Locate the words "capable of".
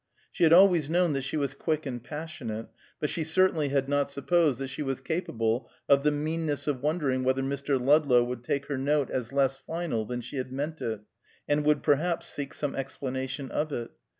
4.99-6.01